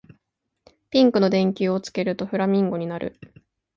[0.89, 3.19] ピンクの電球をつけるとフラミンゴになる